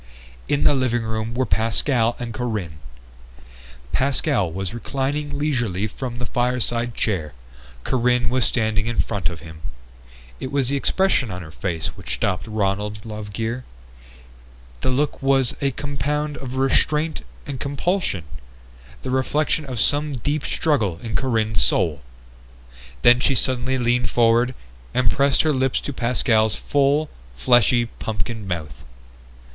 [0.47, 2.79] In the living room were Pascal and Corinne.
[3.91, 7.33] Pascal was reclining leisurely in the fireside chair;
[7.83, 9.61] Corinne was standing in front of him.
[10.39, 13.63] It was the expression on her face which stopped Ronald Lovegear.
[14.79, 18.23] The look was a compound of restraint and compulsion,
[19.03, 22.01] the reflection of some deep struggle in Corinne's soul.
[23.03, 24.55] Then she suddenly leaned forward
[24.95, 28.83] and pressed her lips to Pascal's full, fleshy pumpkin mouth.